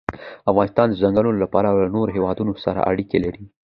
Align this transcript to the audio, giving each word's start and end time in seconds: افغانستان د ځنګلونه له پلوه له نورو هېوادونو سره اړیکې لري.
افغانستان 0.51 0.87
د 0.89 0.93
ځنګلونه 1.01 1.37
له 1.39 1.47
پلوه 1.53 1.79
له 1.85 1.89
نورو 1.95 2.15
هېوادونو 2.17 2.53
سره 2.65 2.85
اړیکې 2.91 3.17
لري. 3.25 3.43